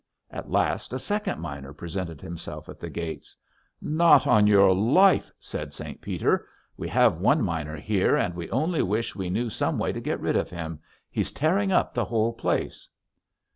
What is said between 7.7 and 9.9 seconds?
here and we only wish we knew some